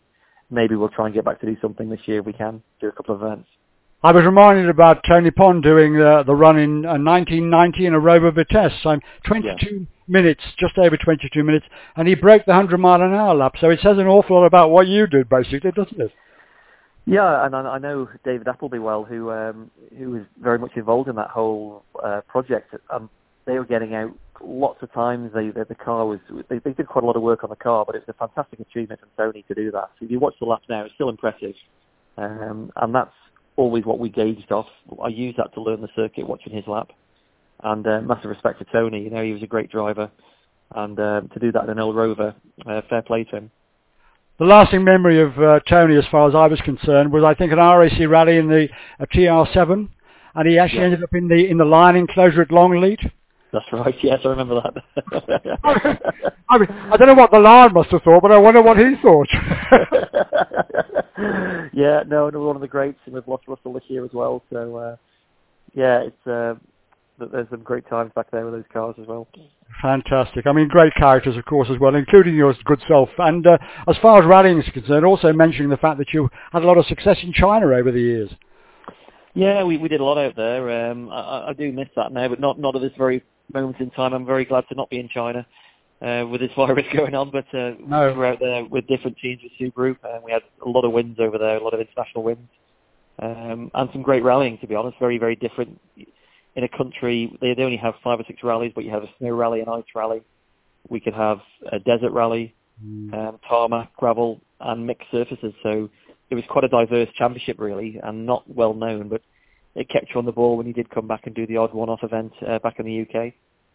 maybe 0.50 0.74
we'll 0.74 0.88
try 0.90 1.06
and 1.06 1.14
get 1.14 1.24
back 1.24 1.40
to 1.40 1.46
do 1.46 1.56
something 1.62 1.88
this 1.88 2.00
year 2.06 2.20
if 2.20 2.26
we 2.26 2.32
can. 2.32 2.62
Do 2.80 2.88
a 2.88 2.92
couple 2.92 3.14
of 3.14 3.22
events. 3.22 3.48
I 4.02 4.12
was 4.12 4.24
reminded 4.24 4.70
about 4.70 5.04
Tony 5.06 5.30
Pond 5.30 5.62
doing 5.62 6.00
uh, 6.00 6.22
the 6.22 6.34
run 6.34 6.58
in 6.58 6.86
uh, 6.86 6.96
1990 6.96 7.84
in 7.84 7.92
a 7.92 8.00
Rover 8.00 8.30
Vitesse. 8.30 8.72
So 8.82 8.98
22 9.26 9.66
yeah. 9.70 9.78
minutes, 10.08 10.42
just 10.58 10.78
over 10.78 10.96
22 10.96 11.44
minutes, 11.44 11.66
and 11.96 12.08
he 12.08 12.14
broke 12.14 12.46
the 12.46 12.52
100 12.52 12.78
mile 12.78 13.02
an 13.02 13.12
hour 13.12 13.34
lap. 13.34 13.54
So 13.60 13.68
it 13.68 13.80
says 13.82 13.98
an 13.98 14.06
awful 14.06 14.36
lot 14.36 14.46
about 14.46 14.70
what 14.70 14.86
you 14.86 15.06
did, 15.06 15.28
basically, 15.28 15.72
doesn't 15.72 16.00
it? 16.00 16.12
Yeah, 17.04 17.44
and 17.44 17.54
I, 17.54 17.60
I 17.60 17.78
know 17.78 18.08
David 18.24 18.48
Appleby 18.48 18.78
well, 18.78 19.04
who 19.04 19.30
um, 19.32 19.70
who 19.98 20.10
was 20.10 20.22
very 20.40 20.58
much 20.58 20.72
involved 20.76 21.08
in 21.08 21.16
that 21.16 21.28
whole 21.28 21.82
uh, 22.02 22.22
project. 22.26 22.74
Um, 22.88 23.10
they 23.46 23.58
were 23.58 23.64
getting 23.64 23.94
out 23.94 24.12
lots 24.42 24.82
of 24.82 24.92
times. 24.92 25.30
They, 25.34 25.48
they 25.48 25.64
the 25.68 25.74
car 25.74 26.06
was 26.06 26.20
they, 26.48 26.58
they 26.58 26.72
did 26.72 26.86
quite 26.86 27.04
a 27.04 27.06
lot 27.06 27.16
of 27.16 27.22
work 27.22 27.42
on 27.42 27.50
the 27.50 27.56
car, 27.56 27.84
but 27.84 27.96
it 27.96 28.04
was 28.06 28.14
a 28.16 28.26
fantastic 28.26 28.60
achievement 28.60 29.00
from 29.00 29.10
Tony 29.16 29.44
to 29.48 29.54
do 29.54 29.70
that. 29.72 29.90
So 29.98 30.04
if 30.06 30.10
you 30.10 30.20
watch 30.20 30.34
the 30.40 30.46
lap 30.46 30.62
now, 30.68 30.84
it's 30.84 30.94
still 30.94 31.08
impressive, 31.08 31.54
um, 32.16 32.70
and 32.76 32.94
that's 32.94 33.12
always 33.60 33.84
what 33.84 33.98
we 33.98 34.08
gauged 34.08 34.50
off. 34.50 34.66
I 35.02 35.08
used 35.08 35.38
that 35.38 35.52
to 35.54 35.60
learn 35.60 35.82
the 35.82 35.88
circuit 35.94 36.26
watching 36.26 36.52
his 36.52 36.66
lap. 36.66 36.90
And 37.62 37.86
uh, 37.86 38.00
massive 38.00 38.30
respect 38.30 38.58
for 38.58 38.64
Tony. 38.72 39.02
You 39.02 39.10
know, 39.10 39.22
he 39.22 39.32
was 39.32 39.42
a 39.42 39.46
great 39.46 39.70
driver. 39.70 40.10
And 40.74 40.98
uh, 40.98 41.20
to 41.32 41.38
do 41.38 41.52
that 41.52 41.64
in 41.64 41.70
an 41.70 41.78
old 41.78 41.94
Rover, 41.94 42.34
uh, 42.66 42.80
fair 42.88 43.02
play 43.02 43.24
to 43.24 43.36
him. 43.36 43.50
The 44.38 44.46
lasting 44.46 44.82
memory 44.82 45.20
of 45.20 45.38
uh, 45.38 45.60
Tony, 45.68 45.96
as 45.96 46.06
far 46.10 46.26
as 46.26 46.34
I 46.34 46.46
was 46.46 46.60
concerned, 46.62 47.12
was 47.12 47.22
I 47.22 47.34
think 47.34 47.52
an 47.52 47.58
RAC 47.58 47.92
rally 48.08 48.38
in 48.38 48.48
the 48.48 48.68
TR7, 49.12 49.88
and 50.34 50.48
he 50.48 50.58
actually 50.58 50.78
yeah. 50.78 50.84
ended 50.84 51.02
up 51.02 51.12
in 51.12 51.28
the 51.28 51.50
in 51.50 51.58
the 51.58 51.64
line 51.66 51.96
enclosure 51.96 52.40
at 52.40 52.50
Longleat. 52.50 53.00
That's 53.52 53.66
right. 53.72 53.94
Yes, 54.02 54.20
I 54.24 54.28
remember 54.28 54.62
that. 54.62 54.74
I 56.48 56.58
mean, 56.58 56.68
I 56.70 56.96
don't 56.96 57.08
know 57.08 57.14
what 57.14 57.30
the 57.30 57.38
lion 57.38 57.72
must 57.72 57.90
have 57.90 58.02
thought, 58.02 58.22
but 58.22 58.32
I 58.32 58.38
wonder 58.38 58.62
what 58.62 58.78
he 58.78 58.94
thought. 59.02 59.28
yeah, 61.72 62.02
no, 62.06 62.28
another 62.28 62.40
one 62.40 62.56
of 62.56 62.62
the 62.62 62.68
greats, 62.68 62.98
and 63.06 63.14
we've 63.14 63.28
lost 63.28 63.44
Russell 63.46 63.72
this 63.72 63.84
year 63.88 64.04
as 64.04 64.12
well. 64.12 64.42
So, 64.50 64.76
uh, 64.76 64.96
yeah, 65.74 66.00
it's 66.00 66.26
uh, 66.26 66.54
there's 67.18 67.48
some 67.50 67.62
great 67.62 67.88
times 67.88 68.12
back 68.14 68.30
there 68.30 68.44
with 68.44 68.54
those 68.54 68.64
cars 68.72 68.96
as 69.00 69.06
well. 69.06 69.28
Fantastic. 69.82 70.46
I 70.46 70.52
mean, 70.52 70.68
great 70.68 70.94
characters, 70.94 71.36
of 71.36 71.44
course, 71.44 71.68
as 71.70 71.78
well, 71.78 71.94
including 71.94 72.34
your 72.34 72.54
good 72.64 72.82
self. 72.88 73.08
And 73.18 73.46
uh, 73.46 73.58
as 73.86 73.96
far 74.02 74.20
as 74.20 74.26
rallying 74.26 74.60
is 74.60 74.68
concerned, 74.72 75.04
also 75.04 75.32
mentioning 75.32 75.70
the 75.70 75.76
fact 75.76 75.98
that 75.98 76.12
you 76.12 76.28
had 76.52 76.62
a 76.62 76.66
lot 76.66 76.78
of 76.78 76.86
success 76.86 77.18
in 77.22 77.32
China 77.32 77.66
over 77.66 77.92
the 77.92 78.00
years. 78.00 78.30
Yeah, 79.34 79.62
we 79.62 79.76
we 79.76 79.88
did 79.88 80.00
a 80.00 80.04
lot 80.04 80.18
out 80.18 80.34
there. 80.34 80.90
Um, 80.90 81.08
I, 81.08 81.48
I 81.48 81.52
do 81.52 81.70
miss 81.72 81.88
that 81.94 82.12
now, 82.12 82.28
but 82.28 82.40
not 82.40 82.58
not 82.58 82.74
at 82.74 82.82
this 82.82 82.92
very 82.98 83.22
moment 83.52 83.80
in 83.80 83.90
time. 83.90 84.12
I'm 84.12 84.26
very 84.26 84.44
glad 84.44 84.64
to 84.68 84.74
not 84.74 84.90
be 84.90 84.98
in 84.98 85.08
China 85.08 85.46
uh, 86.02 86.24
with 86.30 86.40
this 86.40 86.50
virus 86.56 86.86
going 86.94 87.14
on. 87.14 87.30
But 87.30 87.46
uh, 87.54 87.72
no. 87.86 88.08
we 88.08 88.18
were 88.18 88.26
out 88.26 88.40
there 88.40 88.64
with 88.64 88.86
different 88.86 89.16
teams 89.18 89.40
with 89.42 89.52
Subaru, 89.60 89.96
and 90.04 90.24
we 90.24 90.32
had 90.32 90.42
a 90.64 90.68
lot 90.68 90.84
of 90.84 90.92
wins 90.92 91.18
over 91.18 91.38
there, 91.38 91.56
a 91.56 91.62
lot 91.62 91.74
of 91.74 91.80
international 91.80 92.24
wins, 92.24 92.48
um, 93.20 93.70
and 93.74 93.88
some 93.92 94.02
great 94.02 94.22
rallying. 94.22 94.58
To 94.58 94.66
be 94.66 94.74
honest, 94.74 94.98
very 94.98 95.18
very 95.18 95.36
different. 95.36 95.80
In 96.56 96.64
a 96.64 96.68
country, 96.68 97.36
they, 97.40 97.54
they 97.54 97.62
only 97.62 97.76
have 97.76 97.94
five 98.02 98.18
or 98.18 98.24
six 98.26 98.42
rallies, 98.42 98.72
but 98.74 98.84
you 98.84 98.90
have 98.90 99.04
a 99.04 99.10
snow 99.18 99.30
rally, 99.30 99.60
an 99.60 99.68
ice 99.68 99.84
rally. 99.94 100.22
We 100.88 100.98
could 100.98 101.14
have 101.14 101.38
a 101.70 101.78
desert 101.78 102.10
rally, 102.10 102.54
mm. 102.84 103.14
um, 103.14 103.38
tarmac, 103.48 103.94
gravel, 103.96 104.40
and 104.58 104.84
mixed 104.84 105.06
surfaces. 105.12 105.54
So 105.62 105.88
it 106.28 106.34
was 106.34 106.42
quite 106.48 106.64
a 106.64 106.68
diverse 106.68 107.08
championship 107.16 107.60
really, 107.60 108.00
and 108.02 108.26
not 108.26 108.42
well 108.52 108.74
known, 108.74 109.08
but 109.08 109.22
it 109.74 109.88
kept 109.88 110.06
you 110.12 110.18
on 110.18 110.26
the 110.26 110.32
ball 110.32 110.56
when 110.56 110.66
you 110.66 110.72
did 110.72 110.90
come 110.90 111.06
back 111.06 111.22
and 111.24 111.34
do 111.34 111.46
the 111.46 111.56
odd 111.56 111.72
one-off 111.72 112.00
event 112.02 112.32
uh, 112.46 112.58
back 112.58 112.78
in 112.78 112.86
the 112.86 113.02
UK. 113.02 113.32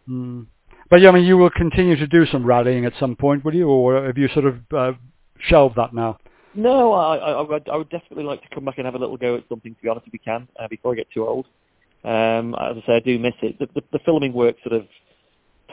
Mm. 0.10 0.48
But 0.90 1.02
yeah, 1.02 1.10
I 1.10 1.12
mean, 1.14 1.26
you 1.26 1.38
will 1.38 1.50
continue 1.50 1.96
to 1.96 2.08
do 2.08 2.26
some 2.28 2.46
rallying 2.46 2.86
at 2.86 2.94
some 3.00 3.16
point, 3.16 3.44
will 3.44 3.56
you, 3.56 3.68
or 3.68 4.06
have 4.06 4.18
you 4.18 4.28
sort 4.30 4.46
of 4.46 4.60
uh, 4.76 4.92
shelved 5.40 5.76
that 5.78 5.94
now? 5.94 6.18
No, 6.54 6.94
I, 6.94 7.18
I, 7.18 7.32
I, 7.32 7.42
would, 7.42 7.70
I 7.70 7.76
would 7.76 7.90
definitely 7.90 8.24
like 8.24 8.42
to 8.42 8.48
come 8.54 8.66
back 8.66 8.78
and 8.78 8.86
have 8.86 8.96
a 8.96 9.00
little 9.00 9.18
go 9.18 9.36
at 9.36 9.44
something, 9.50 9.74
to 9.74 9.82
be 9.82 9.90
honest, 9.90 10.08
if 10.08 10.14
we 10.14 10.20
can, 10.20 10.48
uh, 10.60 10.68
before 10.68 10.94
I 10.94 10.96
get 10.96 11.08
too 11.12 11.28
old. 11.28 11.48
Um, 12.04 12.54
as 12.56 12.78
I 12.78 12.84
say, 12.86 12.96
I 12.98 13.00
do 13.00 13.18
miss 13.18 13.34
it. 13.42 13.58
The, 13.60 13.68
the, 13.74 13.82
the 13.94 14.00
filming 14.06 14.32
work 14.32 14.56
sort 14.64 14.80
of 14.80 14.88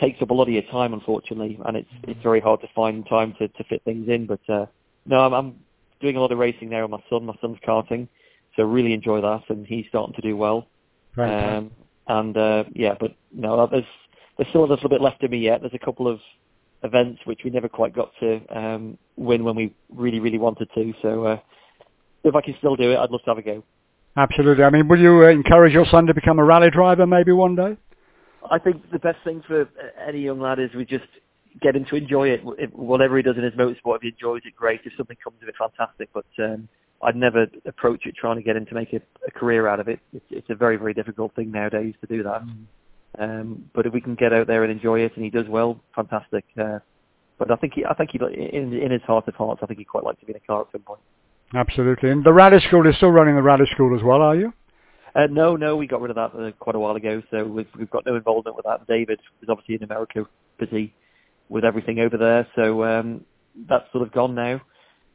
takes 0.01 0.21
up 0.23 0.31
a 0.31 0.35
lot 0.35 0.49
of 0.49 0.55
your 0.55 0.63
time, 0.63 0.95
unfortunately, 0.95 1.59
and 1.67 1.77
it's 1.77 1.91
it's 2.05 2.23
very 2.23 2.41
hard 2.41 2.61
to 2.63 2.69
find 2.75 3.07
time 3.07 3.35
to, 3.39 3.49
to 3.49 3.65
fit 3.65 3.83
things 3.85 4.09
in. 4.09 4.27
But 4.27 4.41
uh, 4.49 4.67
no, 5.05 5.21
I'm, 5.21 5.35
I'm 5.35 5.57
doing 6.01 6.17
a 6.17 6.21
lot 6.21 6.33
of 6.33 6.39
racing 6.39 6.71
now 6.71 6.83
with 6.83 6.91
my 6.91 7.05
son. 7.11 7.27
My 7.27 7.35
son's 7.41 7.59
karting, 7.67 8.09
so 8.57 8.65
really 8.65 8.93
enjoy 8.93 9.21
that, 9.21 9.43
and 9.49 9.67
he's 9.67 9.87
starting 9.89 10.15
to 10.15 10.23
do 10.23 10.37
well. 10.37 10.67
Right. 11.17 11.57
Um, 11.57 11.71
and 12.09 12.37
uh, 12.37 12.65
yeah, 12.75 12.95
but 12.99 13.15
no, 13.33 13.67
there's 13.67 13.85
there's 14.37 14.49
still 14.49 14.65
a 14.65 14.67
little 14.67 14.89
bit 14.89 15.01
left 15.01 15.23
of 15.23 15.31
me 15.31 15.39
yet. 15.39 15.61
There's 15.61 15.75
a 15.75 15.85
couple 15.85 16.09
of 16.09 16.21
events 16.83 17.21
which 17.25 17.41
we 17.45 17.51
never 17.51 17.69
quite 17.69 17.95
got 17.95 18.11
to 18.21 18.41
um, 18.57 18.99
win 19.17 19.45
when 19.45 19.55
we 19.55 19.75
really, 19.91 20.21
really 20.21 20.39
wanted 20.39 20.69
to. 20.75 20.93
So 21.01 21.25
uh, 21.25 21.39
if 22.25 22.35
I 22.35 22.41
can 22.41 22.55
still 22.59 22.77
do 22.77 22.93
it, 22.93 22.97
I'd 22.97 23.11
love 23.11 23.23
to 23.25 23.31
have 23.31 23.39
a 23.39 23.43
go. 23.43 23.63
Absolutely. 24.17 24.65
I 24.65 24.71
mean, 24.71 24.89
will 24.89 24.99
you 24.99 25.25
uh, 25.25 25.29
encourage 25.29 25.73
your 25.73 25.87
son 25.87 26.07
to 26.07 26.15
become 26.15 26.39
a 26.39 26.45
rally 26.45 26.71
driver 26.71 27.07
maybe 27.07 27.33
one 27.33 27.55
day? 27.55 27.77
I 28.51 28.59
think 28.59 28.91
the 28.91 28.99
best 28.99 29.19
thing 29.25 29.43
for 29.47 29.69
any 30.07 30.21
young 30.21 30.41
lad 30.41 30.59
is 30.59 30.71
we 30.75 30.85
just 30.85 31.05
get 31.61 31.77
him 31.77 31.85
to 31.87 31.97
enjoy 31.97 32.29
it. 32.29 32.41
If, 32.59 32.73
whatever 32.73 33.17
he 33.17 33.23
does 33.23 33.37
in 33.37 33.45
his 33.45 33.55
motorsport, 33.55 33.97
if 33.97 34.03
he 34.03 34.09
enjoys 34.09 34.43
it, 34.45 34.57
great. 34.57 34.81
If 34.85 34.93
something 34.97 35.17
comes 35.23 35.37
of 35.43 35.49
it, 35.49 35.55
fantastic. 35.57 36.11
But 36.13 36.27
um, 36.39 36.69
I'd 37.03 37.17
never 37.17 37.47
approach 37.67 38.07
it 38.07 38.15
trying 38.17 38.37
to 38.37 38.43
get 38.43 38.57
him 38.57 38.67
to 38.67 38.75
make 38.75 38.93
a, 38.93 39.01
a 39.27 39.31
career 39.31 39.67
out 39.67 39.81
of 39.81 39.89
it. 39.89 40.01
It's, 40.13 40.25
it's 40.31 40.51
a 40.51 40.55
very, 40.55 40.77
very 40.77 40.95
difficult 40.95 41.35
thing 41.35 41.51
nowadays 41.51 41.95
to 42.01 42.07
do 42.07 42.23
that. 42.23 42.43
Mm. 42.43 42.67
Um, 43.19 43.71
but 43.75 43.87
if 43.87 43.93
we 43.93 44.01
can 44.01 44.15
get 44.15 44.33
out 44.33 44.47
there 44.47 44.63
and 44.63 44.73
enjoy 44.73 45.01
it, 45.01 45.13
and 45.17 45.25
he 45.25 45.31
does 45.31 45.49
well, 45.49 45.81
fantastic. 45.95 46.45
Uh, 46.59 46.79
but 47.39 47.51
I 47.51 47.57
think 47.57 47.75
he, 47.75 47.85
I 47.85 47.95
think 47.95 48.11
he, 48.13 48.19
in, 48.19 48.73
in 48.73 48.91
his 48.91 49.03
heart 49.03 49.27
of 49.29 49.35
hearts, 49.35 49.61
I 49.63 49.67
think 49.67 49.79
he'd 49.79 49.85
quite 49.87 50.05
like 50.05 50.19
to 50.21 50.27
be 50.27 50.33
in 50.33 50.37
a 50.37 50.41
car 50.41 50.63
at 50.63 50.69
some 50.73 50.83
point. 50.83 51.01
Absolutely. 51.55 52.11
And 52.11 52.25
the 52.25 52.33
Radish 52.33 52.65
school 52.65 52.89
is 52.89 52.97
still 52.97 53.11
running 53.11 53.35
the 53.35 53.43
Radish 53.43 53.71
school 53.73 53.97
as 53.97 54.03
well, 54.03 54.23
are 54.23 54.37
you? 54.37 54.53
Uh, 55.15 55.27
no, 55.31 55.57
no, 55.57 55.77
we 55.77 55.87
got 55.87 56.01
rid 56.01 56.11
of 56.11 56.17
that 56.17 56.39
uh, 56.39 56.53
quite 56.53 56.75
a 56.75 56.79
while 56.79 56.97
ago, 56.97 57.23
so 57.31 57.45
we've, 57.45 57.69
we've 57.79 57.91
got 57.91 58.07
no 58.07 58.15
involvement 58.17 58.57
with 58.57 58.65
that. 58.65 58.87
David 58.87 59.21
is 59.43 59.49
obviously 59.49 59.75
in 59.75 59.83
America, 59.83 60.25
busy 60.59 60.95
with 61.51 61.65
everything 61.65 61.99
over 61.99 62.17
there, 62.17 62.47
so 62.57 62.83
um, 62.85 63.23
that's 63.69 63.85
sort 63.93 64.07
of 64.07 64.13
gone 64.13 64.35
now. 64.35 64.61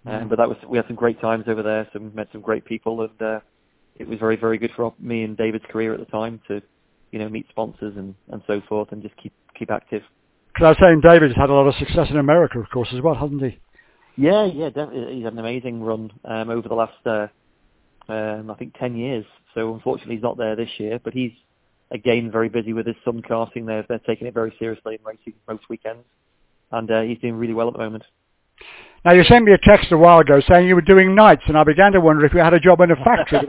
Um, 0.05 0.13
mm. 0.13 0.29
but 0.29 0.37
that 0.37 0.47
was 0.47 0.57
we 0.67 0.77
had 0.77 0.87
some 0.87 0.95
great 0.95 1.19
times 1.19 1.45
over 1.47 1.63
there, 1.63 1.87
some 1.91 2.13
met 2.15 2.27
some 2.31 2.41
great 2.41 2.65
people, 2.65 3.01
and 3.01 3.21
uh, 3.21 3.39
it 3.95 4.07
was 4.07 4.19
very 4.19 4.35
very 4.35 4.57
good 4.57 4.71
for 4.75 4.93
me 4.99 5.23
and 5.23 5.35
David's 5.35 5.65
career 5.69 5.93
at 5.93 5.99
the 5.99 6.05
time 6.05 6.39
to 6.47 6.61
you 7.11 7.19
know 7.19 7.29
meet 7.29 7.47
sponsors 7.49 7.95
and 7.97 8.15
and 8.31 8.41
so 8.47 8.61
forth, 8.69 8.91
and 8.91 9.01
just 9.01 9.15
keep 9.17 9.33
keep 9.57 9.71
active. 9.71 10.03
Because 10.53 10.65
I 10.65 10.69
was 10.69 10.77
saying 10.81 11.01
David's 11.01 11.35
had 11.35 11.49
a 11.49 11.53
lot 11.53 11.67
of 11.67 11.75
success 11.75 12.07
in 12.09 12.17
America, 12.17 12.59
of 12.59 12.69
course, 12.69 12.89
as 12.93 13.01
well, 13.01 13.13
hasn't 13.13 13.43
he? 13.43 13.59
Yeah, 14.17 14.45
yeah, 14.45 14.69
definitely. 14.69 15.15
He's 15.15 15.23
had 15.23 15.33
an 15.33 15.39
amazing 15.39 15.83
run 15.83 16.11
um, 16.25 16.49
over 16.49 16.67
the 16.67 16.73
last, 16.73 16.97
uh, 17.05 17.27
um, 18.09 18.49
I 18.49 18.55
think, 18.55 18.73
10 18.79 18.95
years. 18.95 19.25
So 19.53 19.75
unfortunately, 19.75 20.15
he's 20.15 20.23
not 20.23 20.37
there 20.37 20.55
this 20.55 20.71
year, 20.79 20.99
but 21.03 21.13
he's 21.13 21.31
again 21.91 22.31
very 22.31 22.49
busy 22.49 22.73
with 22.73 22.87
his 22.87 22.95
son 23.05 23.21
karting. 23.21 23.65
They're 23.65 23.85
they're 23.87 23.99
taking 23.99 24.27
it 24.27 24.33
very 24.33 24.53
seriously 24.59 24.95
and 24.95 25.05
racing 25.05 25.33
most 25.47 25.69
weekends, 25.69 26.03
and 26.71 26.89
uh, 26.89 27.01
he's 27.01 27.19
doing 27.19 27.35
really 27.35 27.53
well 27.53 27.67
at 27.67 27.73
the 27.73 27.79
moment. 27.79 28.03
Now 29.05 29.13
you 29.13 29.23
sent 29.23 29.45
me 29.45 29.53
a 29.53 29.57
text 29.57 29.91
a 29.91 29.97
while 29.97 30.19
ago 30.19 30.41
saying 30.47 30.67
you 30.67 30.75
were 30.75 30.81
doing 30.81 31.15
nights, 31.15 31.43
and 31.47 31.57
I 31.57 31.63
began 31.63 31.91
to 31.93 32.01
wonder 32.01 32.25
if 32.25 32.33
you 32.33 32.39
had 32.39 32.53
a 32.53 32.59
job 32.59 32.81
in 32.81 32.91
a 32.91 32.95
factory. 32.95 33.47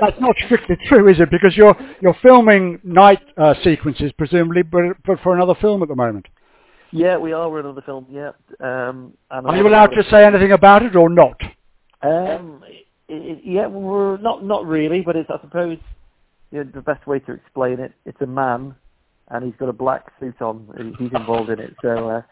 that's 0.00 0.20
not 0.20 0.36
strictly 0.44 0.76
true, 0.86 1.08
is 1.10 1.18
it? 1.20 1.30
Because 1.30 1.56
you're 1.56 1.76
you're 2.00 2.16
filming 2.22 2.78
night 2.84 3.20
uh, 3.36 3.54
sequences, 3.64 4.12
presumably, 4.16 4.62
but, 4.62 4.96
but 5.04 5.18
for 5.22 5.34
another 5.34 5.54
film 5.60 5.82
at 5.82 5.88
the 5.88 5.96
moment. 5.96 6.26
Yeah, 6.92 7.18
we 7.18 7.32
are 7.32 7.50
running 7.50 7.70
another 7.70 7.82
film. 7.84 8.06
Yeah. 8.10 8.30
Um, 8.60 9.14
are 9.30 9.56
you 9.56 9.66
allowed 9.66 9.88
to 9.88 10.02
say 10.10 10.24
anything 10.24 10.52
about 10.52 10.82
it 10.82 10.96
or 10.96 11.08
not? 11.08 11.40
Um, 12.02 12.62
it, 13.08 13.40
yeah, 13.44 13.66
we're 13.66 14.18
not 14.18 14.44
not 14.44 14.66
really, 14.66 15.00
but 15.00 15.16
it's 15.16 15.30
I 15.30 15.40
suppose 15.40 15.78
you 16.50 16.64
know, 16.64 16.70
the 16.72 16.80
best 16.80 17.06
way 17.06 17.18
to 17.20 17.32
explain 17.32 17.80
it. 17.80 17.92
It's 18.04 18.20
a 18.20 18.26
man, 18.26 18.74
and 19.28 19.44
he's 19.44 19.56
got 19.58 19.68
a 19.68 19.72
black 19.72 20.12
suit 20.20 20.40
on. 20.40 20.94
He's 20.98 21.10
involved 21.12 21.50
in 21.50 21.60
it, 21.60 21.74
so. 21.82 22.08
Uh, 22.08 22.22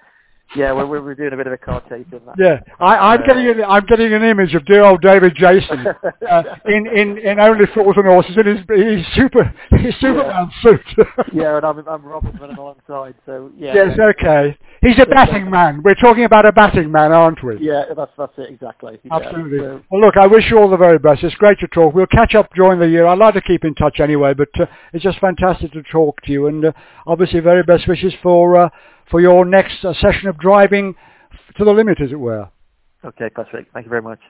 yeah, 0.57 0.73
we're, 0.73 0.87
we're 0.87 1.15
doing 1.15 1.33
a 1.33 1.37
bit 1.37 1.47
of 1.47 1.53
a 1.53 1.59
car 1.59 1.83
chase 1.89 2.07
in 2.11 2.21
that. 2.25 2.37
Yeah, 2.39 2.61
I, 2.81 2.97
I'm 2.97 3.23
uh, 3.23 3.27
getting 3.27 3.49
an, 3.49 3.65
I'm 3.65 3.85
getting 3.85 4.15
an 4.15 4.23
image 4.23 4.55
of 4.55 4.65
dear 4.65 4.83
old 4.83 5.03
David 5.03 5.35
Jason 5.37 5.87
uh, 6.31 6.43
in 6.67 6.87
in 6.87 7.19
in 7.19 7.39
Only 7.39 7.67
Fools 7.75 7.95
and 7.97 8.07
Horses 8.07 8.37
in 8.37 8.47
his 8.47 8.59
his 8.69 9.07
super 9.15 9.45
his 9.73 9.95
Superman 10.01 10.51
yeah. 10.51 10.63
suit. 10.63 11.07
yeah, 11.35 11.57
and 11.57 11.67
I'm 11.67 11.87
I'm 11.87 12.03
Robin 12.03 12.37
running 12.41 12.57
alongside, 12.57 13.15
so 13.27 13.51
yeah. 13.57 13.75
Yes, 13.75 13.99
okay. 13.99 14.57
He's 14.81 14.99
a 14.99 15.07
batting 15.07 15.51
man. 15.51 15.83
We're 15.85 15.95
talking 15.97 16.25
about 16.25 16.47
a 16.47 16.53
batting 16.53 16.91
man, 16.91 17.13
aren't 17.13 17.43
we? 17.45 17.59
Yeah, 17.61 17.85
that's 17.95 18.13
that's 18.17 18.33
it 18.39 18.51
exactly. 18.51 18.99
Absolutely. 19.11 19.59
Yeah, 19.59 19.65
so. 19.65 19.83
Well, 19.91 20.01
look, 20.01 20.17
I 20.17 20.27
wish 20.27 20.51
you 20.51 20.59
all 20.59 20.71
the 20.71 20.77
very 20.77 20.99
best. 20.99 21.25
It's 21.25 21.35
great 21.35 21.59
to 21.61 21.69
talk. 21.69 21.95
We'll 21.95 22.07
catch 22.07 22.35
up 22.35 22.51
during 22.55 22.79
the 22.79 22.89
year. 22.89 23.07
I'd 23.07 23.19
like 23.19 23.35
to 23.35 23.43
keep 23.43 23.65
in 23.65 23.75
touch 23.75 24.01
anyway, 24.01 24.35
but 24.35 24.49
uh, 24.59 24.67
it's 24.93 25.05
just 25.05 25.19
fantastic 25.19 25.73
to 25.73 25.83
talk 25.83 26.23
to 26.23 26.33
you, 26.33 26.47
and 26.47 26.65
uh, 26.65 26.73
obviously, 27.07 27.41
very 27.41 27.63
best 27.65 27.87
wishes 27.87 28.15
for 28.23 28.57
uh, 28.57 28.69
for 29.11 29.21
your 29.21 29.45
next 29.45 29.85
uh, 29.85 29.95
session 29.95 30.29
of 30.29 30.39
driving 30.39 30.95
to 31.57 31.65
the 31.65 31.73
limit, 31.73 32.01
as 32.01 32.13
it 32.13 32.21
were. 32.21 32.49
Okay, 33.05 33.31
Patrick. 33.31 33.69
Thank 33.73 33.87
you 33.87 33.91
very 33.91 34.03
much. 34.03 34.21